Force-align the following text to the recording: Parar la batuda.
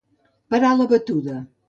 Parar 0.53 0.71
la 0.79 0.87
batuda. 0.95 1.37